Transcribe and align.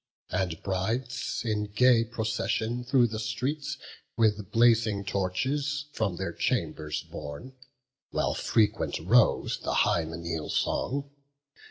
And 0.31 0.59
brides, 0.63 1.43
in 1.45 1.65
gay 1.65 2.03
procession, 2.03 2.83
through 2.83 3.05
the 3.05 3.19
streets 3.19 3.77
With 4.17 4.51
blazing 4.51 5.05
torches 5.05 5.85
from 5.93 6.15
their 6.15 6.33
chambers 6.33 7.03
borne, 7.03 7.53
While 8.09 8.33
frequent 8.33 8.97
rose 8.97 9.59
the 9.59 9.75
hymeneal 9.85 10.49
song. 10.49 11.11